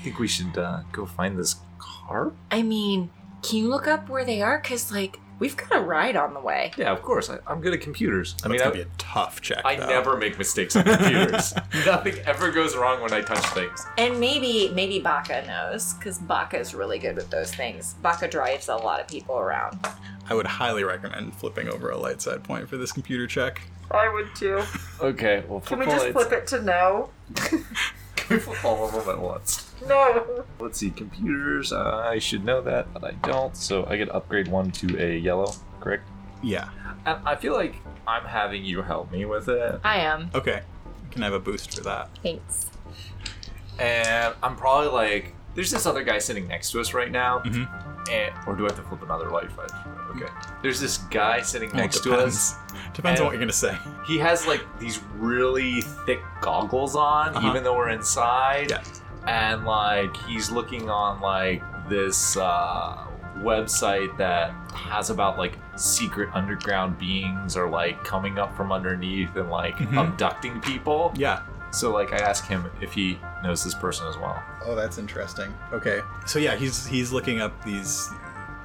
[0.03, 2.35] think we should uh, go find this carp.
[2.51, 3.11] I mean,
[3.43, 4.61] can you look up where they are?
[4.61, 6.71] Cause like we've got a ride on the way.
[6.79, 7.29] Yeah, of course.
[7.29, 8.37] I, I'm good at computers.
[8.43, 9.61] I I mean, mean, I, gonna be a tough check.
[9.65, 9.89] I though.
[9.89, 11.53] never make mistakes on computers.
[11.85, 13.85] Nothing ever goes wrong when I touch things.
[13.99, 17.95] And maybe maybe Baka knows, because Baka is really good with those things.
[18.03, 19.81] Baka drives a lot of people around.
[20.31, 23.61] I would highly recommend flipping over a light side point for this computer check.
[23.91, 24.63] I would too.
[25.01, 27.11] Okay, well, Can we just flip it to no?
[28.23, 29.73] Can we flip all of them at once?
[29.87, 30.45] No.
[30.59, 31.73] Let's see, computers.
[31.73, 33.57] Uh, I should know that, but I don't.
[33.57, 36.09] So I get upgrade one to a yellow, correct?
[36.43, 36.69] Yeah.
[37.07, 40.31] And I feel like I'm having you help me with it, I am.
[40.35, 40.63] Okay.
[41.11, 42.09] Can I have a boost for that?
[42.23, 42.69] Thanks.
[43.79, 47.69] and I'm probably like, there's this other guy sitting next to us right now, Mhm.
[48.11, 49.53] and or do I have to flip another life?
[49.59, 50.29] I- Okay,
[50.63, 52.55] there's this guy sitting next to us.
[52.93, 52.97] Depends.
[52.97, 53.77] Depends on what you're gonna say.
[54.07, 57.49] He has like these really thick goggles on, Uh-huh.
[57.49, 58.71] even though we're inside.
[58.71, 58.83] Yeah.
[59.27, 63.07] And like he's looking on like this uh,
[63.39, 69.51] website that has about like secret underground beings or like coming up from underneath and
[69.51, 69.99] like Mhm.
[69.99, 71.13] abducting people.
[71.17, 71.41] Yeah.
[71.71, 74.41] So like I ask him if he knows this person as well.
[74.67, 75.55] Oh, that's interesting.
[75.73, 76.01] Okay.
[76.27, 78.11] So yeah, he's he's looking up these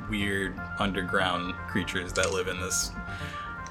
[0.10, 2.92] weird underground creatures that live in this.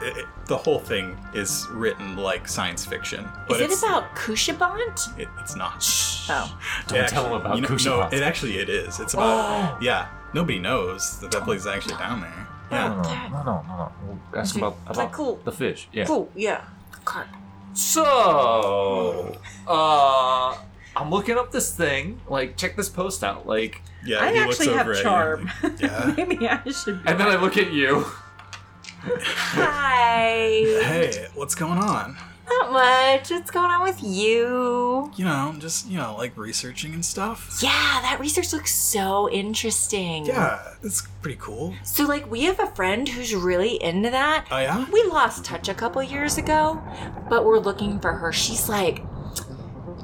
[0.03, 5.19] It, it- the whole thing is written like science fiction, but Is it about Kushabant?
[5.19, 5.85] It, it's not.
[6.29, 6.59] Oh.
[6.87, 8.13] Don't It tell him about you know, Kushabant.
[8.13, 9.01] No, it actually it is.
[9.01, 9.79] It's about Oh.
[9.83, 10.07] yeah.
[10.35, 12.47] Nobody knows that that place is actually down there.
[12.71, 13.29] No, Yeah.
[13.33, 13.93] no, no, no, no, no.
[14.33, 14.65] We'll ask Okay.
[14.67, 15.41] about, Like, about cool.
[15.45, 15.89] the fish.
[15.93, 16.05] Yeah.
[16.05, 16.63] Cool, yeah.
[17.05, 17.27] Carp.
[17.75, 20.57] So, uh,
[20.97, 22.21] I'm looking up this thing.
[22.29, 23.47] Like, check this post out.
[23.47, 24.19] Like, Yeah.
[24.19, 25.03] I looks actually have over at you.
[25.03, 25.51] charm.
[25.81, 26.15] Yeah.
[26.17, 27.01] Maybe I should.
[27.07, 28.05] and then I look at you.
[29.07, 30.63] Hi.
[30.83, 32.17] Hey, what's going on?
[32.49, 33.31] Not much.
[33.31, 35.11] What's going on with you?
[35.17, 37.59] You know, just you know, like researching and stuff.
[37.63, 37.71] Yeah,
[38.03, 40.27] that research looks so interesting.
[40.27, 41.75] Yeah, it's pretty cool.
[41.85, 44.47] So, like, we have a friend who's really into that.
[44.51, 44.87] Oh yeah.
[44.93, 46.81] We lost touch a couple years ago,
[47.29, 48.33] but we're looking for her.
[48.33, 49.03] She's like,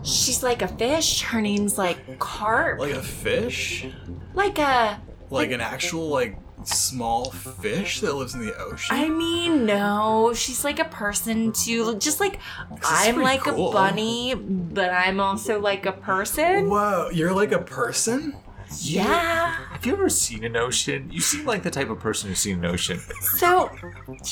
[0.04, 1.22] she's like a fish.
[1.22, 2.80] Her name's like Carp.
[2.80, 3.86] Like a fish?
[4.34, 8.96] Like a, Like an actual like small fish that lives in the ocean?
[8.96, 11.96] I mean, no, she's like a person too.
[11.96, 12.38] Just like
[12.84, 13.70] I'm like cool.
[13.70, 16.68] a bunny, but I'm also like a person.
[16.68, 18.34] Whoa, you're like a person?
[18.80, 19.54] Yeah.
[19.70, 21.08] Have you ever seen an ocean?
[21.12, 23.00] You seem like the type of person who's seen an ocean.
[23.20, 23.70] So,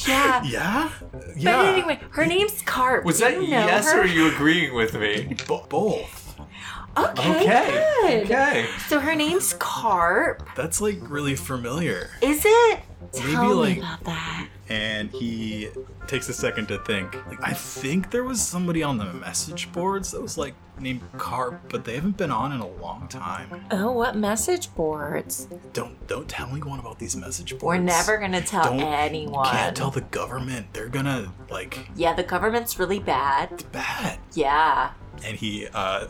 [0.07, 0.43] yeah.
[0.45, 0.91] Yeah?
[1.37, 1.57] Yeah.
[1.63, 3.05] But anyway, her name's Carp.
[3.05, 3.99] Was Do that you know yes her?
[3.99, 5.37] or are you agreeing with me?
[5.47, 6.20] Bo- both.
[6.97, 7.85] Okay, Okay.
[8.03, 8.23] good.
[8.33, 8.67] Okay.
[8.89, 10.43] So her name's Carp.
[10.57, 12.11] That's like really familiar.
[12.21, 12.81] Is it?
[13.15, 14.47] Maybe, Tell like- me about that.
[14.69, 15.69] And he
[16.07, 17.15] takes a second to think.
[17.27, 21.61] Like, I think there was somebody on the message boards that was like named Carp,
[21.71, 23.65] but they haven't been on in a long time.
[23.73, 25.49] Oh, what message boards?
[25.73, 27.65] Don't don't tell anyone about these message boards.
[27.65, 29.45] We're never gonna tell Don't- anyone.
[29.47, 30.73] Can't tell the government.
[30.73, 33.65] They're gonna like Yeah, the government's really bad.
[33.73, 34.19] bad.
[34.35, 34.91] Yeah.
[35.25, 36.07] And he uh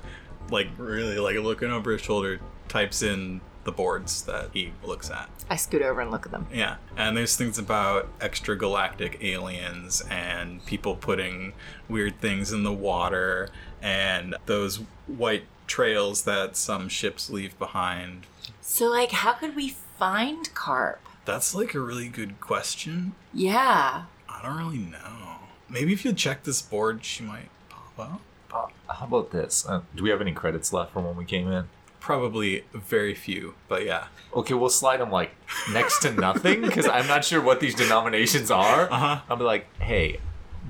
[0.50, 5.28] like really like looking over his shoulder types in the boards that he looks at.
[5.50, 6.46] I scoot over and look at them.
[6.52, 11.52] Yeah, and there's things about extragalactic aliens and people putting
[11.88, 13.50] weird things in the water
[13.82, 18.26] and those white trails that some ships leave behind.
[18.60, 21.00] So, like, how could we find Carp?
[21.24, 23.12] That's like a really good question.
[23.32, 24.04] Yeah.
[24.28, 25.36] I don't really know.
[25.68, 28.20] Maybe if you check this board, she might pop up.
[28.52, 29.66] Uh, how about this?
[29.68, 31.64] Uh, do we have any credits left from when we came in?
[32.00, 34.06] Probably very few, but yeah.
[34.34, 35.32] Okay, we'll slide them like
[35.72, 38.90] next to nothing because I'm not sure what these denominations are.
[38.90, 39.20] Uh-huh.
[39.28, 40.18] I'll be like, hey,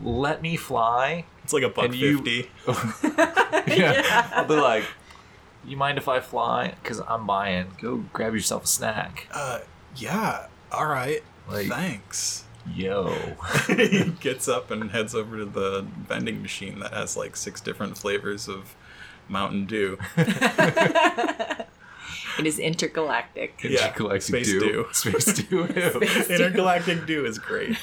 [0.03, 1.25] let me fly.
[1.45, 2.51] It's like a buck you- fifty.
[3.77, 4.29] yeah.
[4.35, 4.85] I'll be like,
[5.65, 6.75] you mind if I fly?
[6.83, 7.67] Because I'm buying.
[7.81, 9.27] Go grab yourself a snack.
[9.33, 9.61] Uh,
[9.97, 10.47] yeah.
[10.73, 11.23] All right.
[11.49, 12.45] Like- Thanks.
[12.75, 13.15] Yo.
[13.67, 17.97] he gets up and heads over to the vending machine that has like six different
[17.97, 18.75] flavors of
[19.29, 19.99] Mountain Dew.
[22.39, 23.61] It is intergalactic.
[23.63, 24.61] Yeah, Intergalactic Space Dew.
[24.61, 24.87] Dew.
[24.93, 25.69] Space Dew.
[25.75, 26.01] ew.
[26.31, 27.77] Intergalactic Dew is great.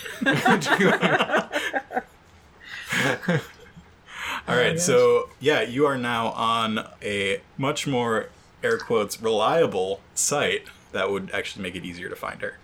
[4.47, 8.29] All right, oh so yeah, you are now on a much more
[8.63, 12.57] air quotes reliable site that would actually make it easier to find her.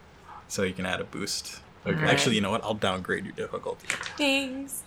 [0.47, 1.59] So you can add a boost.
[1.85, 2.05] Okay.
[2.05, 2.63] Actually, you know what?
[2.63, 3.87] I'll downgrade your difficulty.
[4.17, 4.83] Thanks.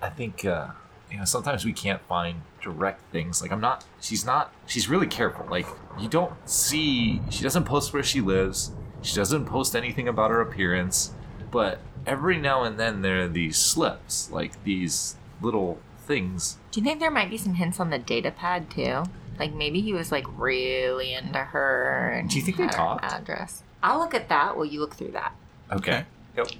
[0.00, 0.68] I think uh,
[1.10, 3.42] you know sometimes we can't find direct things.
[3.42, 3.84] Like I'm not.
[4.00, 4.52] She's not.
[4.66, 5.46] She's really careful.
[5.50, 5.66] Like
[5.98, 7.20] you don't see.
[7.30, 8.70] She doesn't post where she lives.
[9.02, 11.12] She doesn't post anything about her appearance.
[11.50, 16.58] But every now and then there are these slips, like these little things.
[16.70, 19.04] Do you think there might be some hints on the data pad too?
[19.38, 22.10] Like maybe he was like really into her.
[22.14, 23.04] And Do you think they had talked?
[23.04, 23.62] Address.
[23.82, 25.34] I'll look at that while you look through that.
[25.72, 26.04] Okay.
[26.36, 26.50] Yep.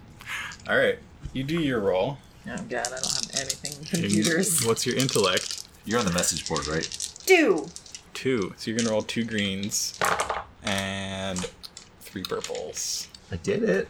[0.68, 0.98] All right,
[1.32, 2.18] you do your roll.
[2.46, 3.72] Oh god, I don't have anything.
[4.04, 5.68] And What's your intellect?
[5.84, 7.14] You're on the message board, right?
[7.26, 7.66] Do.
[8.14, 8.54] Two.
[8.56, 9.98] So you're gonna roll two greens
[10.62, 11.38] and
[12.00, 13.08] three purples.
[13.30, 13.88] I did it.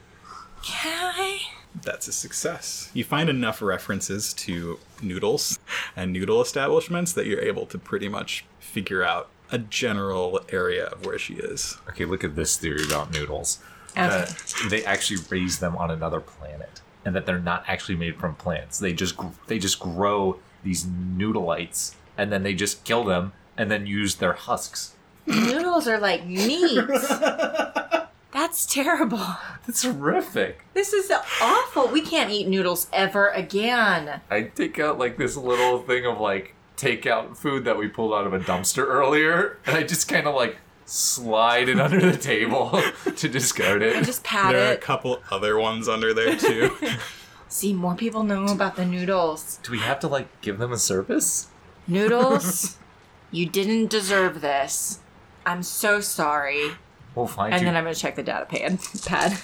[0.63, 1.41] Can I?
[1.83, 2.91] That's a success.
[2.95, 5.59] You find enough references to noodles
[5.95, 11.07] and noodle establishments that you're able to pretty much figure out a general area of
[11.07, 11.79] where she is.
[11.89, 13.61] Okay, look at this theory about noodles.
[13.93, 14.09] Okay.
[14.09, 18.35] That they actually raise them on another planet, and that they're not actually made from
[18.35, 18.79] plants.
[18.79, 23.87] They just they just grow these noodleites, and then they just kill them, and then
[23.87, 24.95] use their husks.
[25.27, 26.79] Noodles are like meat.
[28.31, 29.27] That's terrible.
[29.67, 30.65] That's horrific.
[30.75, 31.89] This is awful.
[31.89, 34.21] We can't eat noodles ever again.
[34.31, 38.27] I take out like this little thing of like takeout food that we pulled out
[38.27, 42.81] of a dumpster earlier, and I just kind of like slide it under the table
[43.17, 44.05] to discard And it.
[44.05, 46.77] just pat there are a couple other ones under there too.
[47.49, 49.59] See, more people know about the noodles.
[49.63, 51.49] Do we have to like give them a service?
[51.87, 52.79] Noodles,
[53.31, 55.01] you didn't deserve this.
[55.47, 56.73] I'm so sorry.
[57.15, 57.67] We'll find And who.
[57.67, 58.79] then I'm gonna check the data pad.
[59.07, 59.39] pad.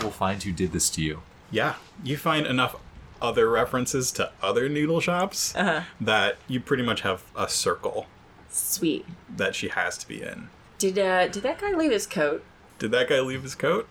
[0.00, 1.22] We'll find who did this to you.
[1.50, 2.76] yeah, you find enough
[3.22, 5.82] other references to other noodle shops Uh-huh.
[6.00, 8.06] that you pretty much have a circle
[8.50, 9.06] Sweet.
[9.34, 10.48] that she has to be in.
[10.78, 12.44] Did uh did that guy leave his coat?
[12.78, 13.88] Did that guy leave his coat?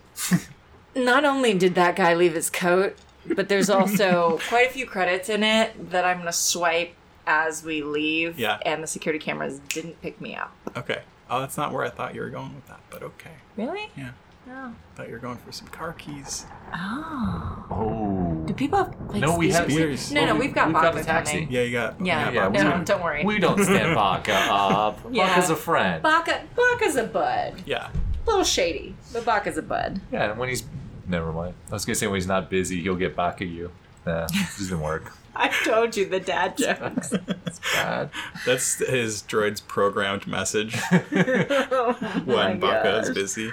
[0.94, 2.96] Not only did that guy leave his coat,
[3.26, 6.94] but there's also quite a few credits in it that I'm gonna swipe
[7.26, 8.38] as we leave.
[8.38, 8.58] Yeah.
[8.64, 10.54] And the security cameras didn't pick me up.
[10.76, 11.02] Okay.
[11.28, 13.32] Oh, that's not where I thought you were going with that, but okay.
[13.56, 13.90] Really?
[13.96, 14.10] Yeah.
[14.46, 14.72] No.
[14.94, 16.46] Thought you were going for some car keys.
[16.72, 17.64] Oh.
[17.70, 18.42] Oh.
[18.46, 20.00] Do people have like No, we have- speakers?
[20.00, 20.12] Spears.
[20.12, 21.32] No, no, we've got We've got vodka taxi.
[21.32, 21.48] coming.
[21.52, 22.00] Yeah, you got.
[22.04, 23.24] Yeah, you got yeah, no, don't worry.
[23.24, 25.00] We don't stand Baka up.
[25.10, 25.26] Yeah.
[25.28, 26.02] Baka's a friend.
[26.02, 27.54] Baka, Baka's a bud.
[27.66, 27.88] Yeah.
[27.88, 30.00] A little shady, but Baka's a bud.
[30.12, 30.64] Yeah, and when he's
[31.08, 31.54] never mind.
[31.70, 33.72] I was gonna say when he's not busy, he'll get back at you.
[34.06, 35.12] Nah, this doesn't work.
[35.38, 37.12] I told you the dad jokes.
[37.12, 38.10] It's bad.
[38.46, 43.52] That's his droid's programmed message oh my when Baka is busy.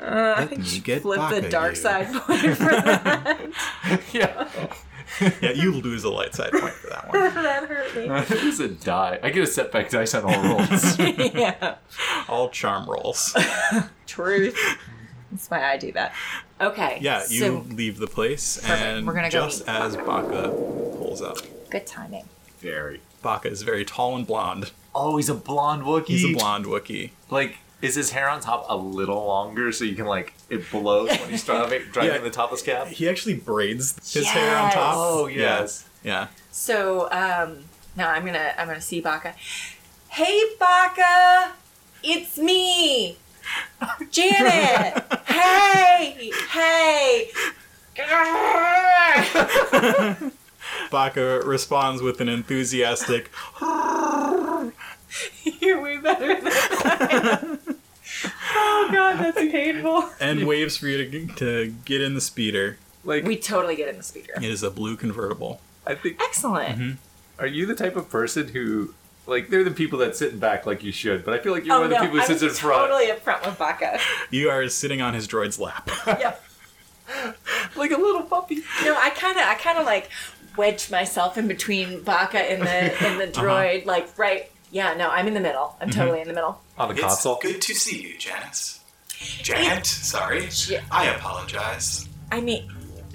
[0.00, 1.76] Uh, I think you get flip the dark you.
[1.76, 3.50] side point for that.
[4.12, 4.48] yeah.
[5.42, 7.34] Yeah, you lose a light side point for that one.
[7.34, 8.02] that hurt me.
[8.36, 9.18] it was a die.
[9.22, 10.98] I get a setback dice on all rolls.
[10.98, 11.74] yeah.
[12.28, 13.36] All charm rolls.
[14.06, 14.56] Truth.
[15.30, 16.14] That's why I do that.
[16.60, 16.98] Okay.
[17.00, 18.82] Yeah, you So, leave the place, Perfect.
[18.82, 20.48] and We're gonna just meet as Baka
[20.96, 21.38] pulls up,
[21.70, 22.24] good timing.
[22.58, 23.00] Very.
[23.22, 24.70] Baka is very tall and blonde.
[24.94, 26.06] Oh, he's a blonde Wookiee.
[26.08, 27.10] He's a blonde Wookiee.
[27.30, 31.08] Like, is his hair on top a little longer so you can like it blows
[31.10, 32.20] when he's driving driving Yeah.
[32.20, 32.88] the topless cab?
[32.88, 34.94] He actually braids his hair on top.
[34.96, 35.60] Oh Yeah.
[35.60, 35.88] yes.
[36.04, 36.26] Yeah.
[36.50, 37.58] So um
[37.96, 39.34] now I'm gonna I'm gonna see Baka.
[40.08, 41.52] Hey Baka!
[42.02, 43.18] It's me!
[44.10, 45.04] Janet!
[45.26, 46.32] hey!
[46.50, 47.30] Hey!
[50.90, 53.30] Baka responds with an enthusiastic,
[55.60, 57.69] You're way better than that.
[58.24, 60.08] Oh god, that's painful.
[60.20, 62.78] and waves for you to, to get in the speeder.
[63.04, 64.34] Like We totally get in the speeder.
[64.36, 65.60] It is a blue convertible.
[65.86, 66.78] I think Excellent.
[66.78, 66.92] Mm-hmm.
[67.38, 68.94] are you the type of person who
[69.26, 71.64] like they're the people that sit in back like you should, but I feel like
[71.64, 72.90] you're Oh one of the people who I'm sits in front.
[72.90, 73.98] totally up front with Baka.
[74.30, 75.88] You are sitting on his droid's lap.
[76.06, 76.42] yep.
[77.76, 78.62] like a little puppy.
[78.84, 80.10] No, I kind of, I kind of like
[80.56, 84.49] wedge myself in between Baka and the and the droid, like right.
[84.70, 85.76] Yeah, no, I'm in the middle.
[85.80, 85.98] I'm mm-hmm.
[85.98, 86.60] totally in the middle.
[86.78, 87.38] On the console.
[87.42, 88.80] good to see you, Janice.
[89.42, 90.48] Janet, sorry.
[90.66, 92.08] Ja- I apologize.
[92.32, 92.70] I mean,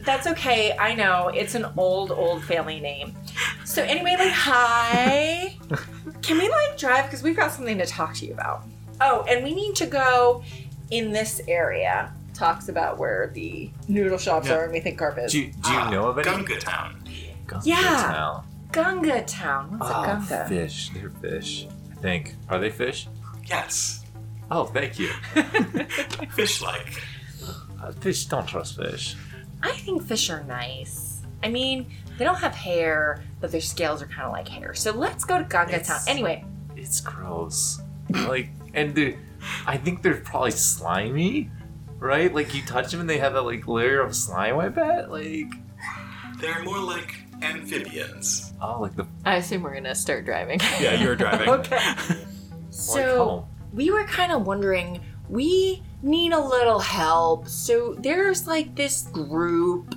[0.06, 0.76] that's okay.
[0.78, 3.16] I know it's an old, old family name.
[3.64, 5.58] So anyway, like, hi.
[6.22, 8.64] Can we like drive because we've got something to talk to you about?
[9.02, 10.44] Oh, and we need to go
[10.92, 12.14] in this area.
[12.34, 14.56] Talks about where the noodle shops Yeah.
[14.56, 15.32] are, and we think Garp is.
[15.32, 16.26] Do you, do you ah, know of any?
[16.26, 17.02] Gunga Town.
[17.48, 18.12] Gunga Yeah.
[18.12, 18.46] Town.
[18.76, 19.78] Gunga Town.
[19.80, 20.46] What's a Gunga?
[20.50, 20.90] fish.
[20.94, 21.68] They're fish.
[21.92, 22.36] I think.
[22.50, 23.08] Are they fish?
[23.46, 24.04] Yes.
[24.52, 25.08] Oh, thank you.
[26.36, 27.02] Fish like.
[27.82, 29.16] Uh, fish don't trust fish.
[29.64, 31.22] I think fish are nice.
[31.44, 34.74] I mean, they don't have hair, but their scales are kind of like hair.
[34.74, 36.00] So let's go to Gunga It's- Town.
[36.08, 36.44] Anyway,
[36.76, 37.82] It's gross.
[38.10, 39.18] like, and they
[39.66, 41.50] I think they're probably slimy,
[42.00, 42.34] right?
[42.34, 44.60] Like you touch them and they have that like layer of slime.
[44.60, 45.10] I bet.
[45.12, 45.48] Like,
[46.40, 48.54] They're more like amphibians.
[48.62, 50.60] oh, like the I assume we're gonna start driving.
[50.80, 51.50] Yeah, you're driving.
[51.60, 51.80] okay.
[52.70, 55.02] So we were kind of wondering.
[55.30, 57.48] We need a little help.
[57.48, 59.96] So there's like this group,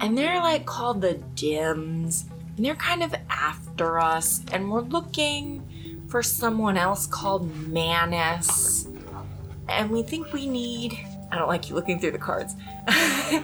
[0.00, 5.64] and they're like called the Dims, and they're kind of after us, and we're looking
[6.08, 8.88] for someone else called Manus,
[9.68, 10.98] and we think we need.
[11.30, 12.54] I don't like you looking through the cards.
[12.88, 13.42] I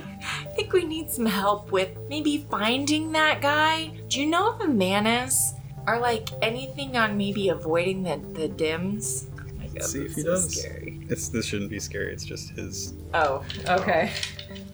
[0.57, 3.93] think we need some help with maybe finding that guy.
[4.09, 5.53] Do you know if a man is?
[5.87, 9.27] Or like anything on maybe avoiding the, the dims?
[9.39, 10.57] Oh my god, See if he so does.
[10.59, 11.01] scary.
[11.11, 12.11] It's this shouldn't be scary.
[12.13, 12.95] It's just his.
[13.13, 14.11] Oh, okay.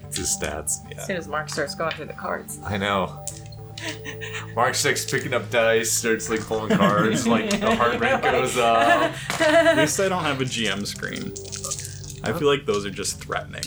[0.07, 0.77] It's his stats.
[0.91, 0.99] Yeah.
[1.01, 2.61] As soon as Mark starts going through the cards.
[2.65, 3.25] I know.
[4.55, 9.13] Mark starts picking up dice, starts like pulling cards, like the heart rate goes up.
[9.41, 11.33] At least I don't have a GM screen.
[12.25, 13.65] I feel like those are just threatening.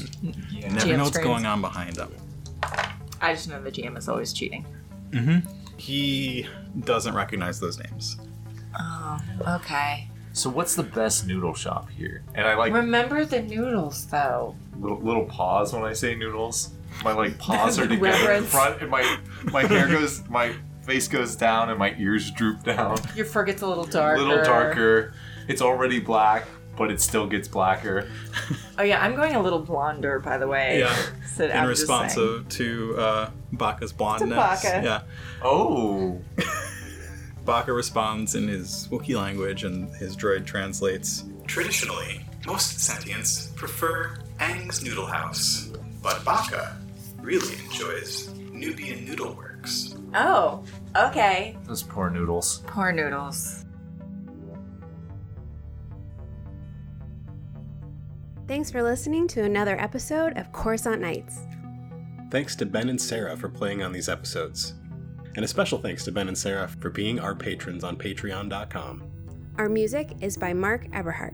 [0.52, 1.28] You never GM know what's screens.
[1.28, 2.12] going on behind them.
[3.22, 4.66] I just know the GM is always cheating.
[5.12, 5.50] Mm-hmm.
[5.78, 6.48] He
[6.82, 8.18] doesn't recognize those names.
[8.80, 10.08] Oh, okay.
[10.34, 12.24] So what's the best noodle shop here?
[12.36, 14.56] And I like Remember the noodles though.
[14.80, 16.72] little, little pause when I say noodles.
[17.04, 18.50] My like paws are The together in reverence.
[18.52, 19.18] front, and my
[19.52, 22.98] my hair goes, my face goes down, and my ears droop down.
[23.16, 24.22] Your fur gets a little darker.
[24.22, 24.30] A darker.
[24.30, 25.13] little darker.
[25.48, 28.10] It's already black, but it still gets blacker.
[28.76, 30.80] Oh yeah, I'm going a little blonder by the way.
[30.80, 30.96] Yeah.
[31.36, 32.36] So In I'm just response saying.
[32.40, 34.36] of, to uh, Baka's blondness.
[34.36, 34.82] Baka.
[34.84, 35.02] Yeah.
[35.44, 36.20] Oh,
[37.46, 41.24] Baka responds in his Wookiee language, and his droid translates.
[41.48, 46.78] Traditionally, most sentients prefer Aang's Noodle House, but Baka
[47.20, 49.96] really enjoys Nubian Noodle Works.
[50.14, 50.64] Oh,
[50.96, 51.58] okay.
[51.66, 52.62] those poor noodles.
[52.68, 53.62] Poor noodles.
[58.54, 61.48] Thanks for listening to another episode of Coruscant Nights.
[62.30, 64.76] Thanks to Ben and Sarah for playing on these episodes.
[65.36, 69.02] And a special thanks to Ben and Sarah for being our patrons on patreon.com.
[69.58, 71.34] Our music is by Mark Eberhardt.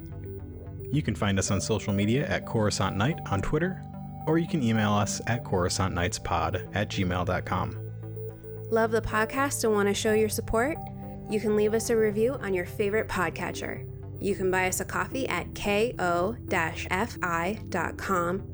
[0.93, 3.81] You can find us on social media at Coruscant Night on Twitter,
[4.25, 7.91] or you can email us at coruscantnightspod at gmail.com.
[8.71, 10.77] Love the podcast and want to show your support?
[11.29, 13.88] You can leave us a review on your favorite podcatcher.
[14.21, 16.41] You can buy us a coffee at ko-fi.com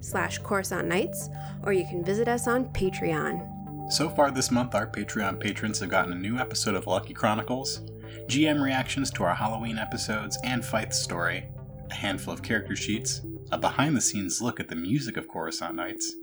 [0.02, 1.30] slash Coruscant Nights,
[1.64, 3.92] or you can visit us on Patreon.
[3.92, 7.82] So far this month, our Patreon patrons have gotten a new episode of Lucky Chronicles,
[8.28, 11.48] GM reactions to our Halloween episodes and Fight Story,
[11.90, 15.76] a handful of character sheets, a behind the scenes look at the music of Coruscant
[15.76, 16.14] Nights,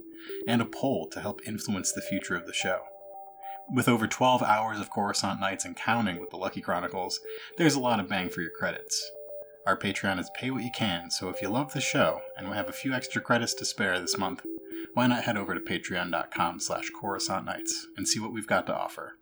[0.47, 2.81] and a poll to help influence the future of the show.
[3.73, 7.21] With over 12 hours of Coruscant nights and counting with the Lucky Chronicles,
[7.57, 9.09] there's a lot of bang for your credits.
[9.65, 12.55] Our Patreon is pay what you can, so if you love the show and we
[12.55, 14.41] have a few extra credits to spare this month,
[14.93, 18.75] why not head over to patreon.com slash Coruscant Nights and see what we've got to
[18.75, 19.13] offer.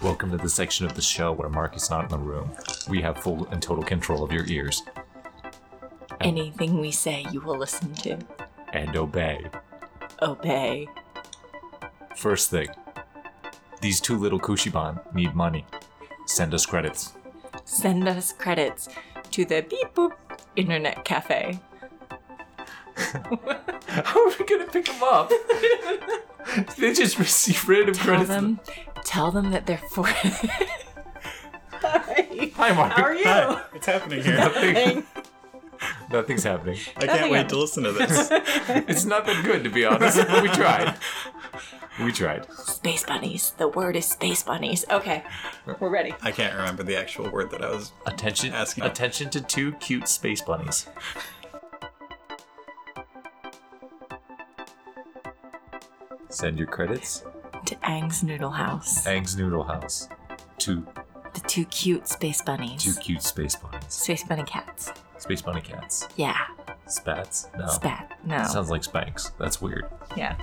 [0.00, 2.50] Welcome to the section of the show where Mark is not in the room.
[2.88, 4.82] We have full and total control of your ears
[6.22, 8.16] Anything we say, you will listen to.
[8.72, 9.44] and obey.
[10.22, 10.86] Obey.
[12.16, 12.68] First thing,
[13.80, 15.66] these two little Kushiban need money.
[16.26, 17.12] Send us credits.
[17.64, 18.88] Send us credits
[19.30, 20.12] to the beep boop
[20.56, 21.58] internet cafe.
[22.96, 25.30] How are we gonna pick them up?
[26.78, 28.28] they just receive random Tell credits.
[28.28, 28.60] them,
[29.04, 30.06] tell them that they're for.
[31.82, 32.50] Hi.
[32.54, 32.92] Hi, Mark.
[32.92, 33.24] How are you?
[33.24, 34.36] Hi, what's happening here?
[34.36, 35.04] Nothing.
[36.10, 36.78] Nothing's happening.
[36.96, 38.28] I can't Nothing wait to listen to this.
[38.30, 40.16] It's not that good, to be honest.
[40.18, 40.94] we tried.
[42.04, 42.50] We tried.
[42.52, 43.52] Space bunnies.
[43.58, 44.84] The word is space bunnies.
[44.90, 45.22] Okay,
[45.80, 46.14] we're ready.
[46.22, 47.92] I can't remember the actual word that I was.
[48.06, 48.84] Attention, Asking.
[48.84, 50.86] attention to two cute space bunnies.
[56.28, 57.24] Send your credits.
[57.66, 59.06] To Ang's Noodle House.
[59.06, 60.08] Ang's Noodle House.
[60.58, 60.86] Two,
[61.34, 62.82] The two cute space bunnies.
[62.82, 63.92] two cute space bunnies.
[63.92, 64.92] Space bunny cats.
[65.18, 66.08] Space bunny cats.
[66.16, 66.36] Yeah.
[66.86, 67.48] Spats?
[67.56, 67.66] No.
[67.68, 68.18] Spat.
[68.24, 68.44] No.
[68.44, 69.30] Sounds like Spanx.
[69.38, 69.86] That's weird.
[70.16, 70.36] yeah.